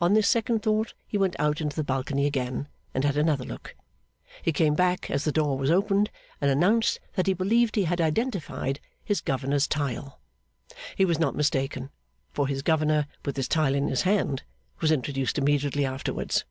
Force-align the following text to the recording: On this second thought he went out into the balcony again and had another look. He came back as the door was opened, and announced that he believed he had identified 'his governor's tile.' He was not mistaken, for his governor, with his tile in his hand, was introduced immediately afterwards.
On 0.00 0.14
this 0.14 0.28
second 0.28 0.62
thought 0.62 0.94
he 1.04 1.18
went 1.18 1.34
out 1.40 1.60
into 1.60 1.74
the 1.74 1.82
balcony 1.82 2.26
again 2.26 2.68
and 2.94 3.02
had 3.02 3.16
another 3.16 3.44
look. 3.44 3.74
He 4.40 4.52
came 4.52 4.74
back 4.76 5.10
as 5.10 5.24
the 5.24 5.32
door 5.32 5.58
was 5.58 5.68
opened, 5.68 6.12
and 6.40 6.48
announced 6.48 7.00
that 7.14 7.26
he 7.26 7.32
believed 7.34 7.74
he 7.74 7.82
had 7.82 8.00
identified 8.00 8.78
'his 9.02 9.20
governor's 9.20 9.66
tile.' 9.66 10.20
He 10.94 11.04
was 11.04 11.18
not 11.18 11.34
mistaken, 11.34 11.90
for 12.30 12.46
his 12.46 12.62
governor, 12.62 13.08
with 13.24 13.34
his 13.36 13.48
tile 13.48 13.74
in 13.74 13.88
his 13.88 14.02
hand, 14.02 14.44
was 14.80 14.92
introduced 14.92 15.38
immediately 15.38 15.84
afterwards. 15.84 16.44